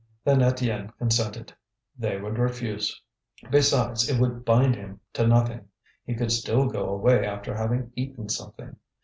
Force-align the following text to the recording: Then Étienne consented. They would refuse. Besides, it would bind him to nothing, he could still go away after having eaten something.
Then 0.23 0.39
Étienne 0.39 0.91
consented. 0.97 1.53
They 1.95 2.19
would 2.19 2.39
refuse. 2.39 2.99
Besides, 3.51 4.09
it 4.09 4.19
would 4.19 4.43
bind 4.43 4.75
him 4.75 4.99
to 5.13 5.27
nothing, 5.27 5.67
he 6.03 6.15
could 6.15 6.31
still 6.31 6.65
go 6.67 6.89
away 6.89 7.23
after 7.23 7.55
having 7.55 7.91
eaten 7.95 8.27
something. 8.27 8.77